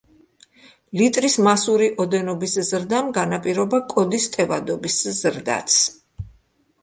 ლიტრის 0.99 1.35
მასური 1.47 1.89
ოდენობის 2.05 2.55
ზრდამ 2.69 3.11
განაპირობა 3.19 3.79
კოდის 3.93 4.25
ტევადობის 4.37 4.97
ზრდაც. 5.19 5.77